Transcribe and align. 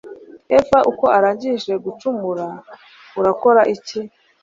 Eva 0.57 0.79
uko 0.91 1.05
urangije 1.17 1.73
gucumura 1.85 2.45
urakora 3.19 3.61
iki 3.75 3.99